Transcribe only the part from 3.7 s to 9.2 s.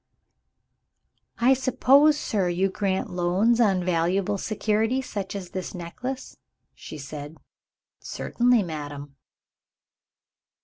valuable security such as this necklace?" she said. "Certainly, madam."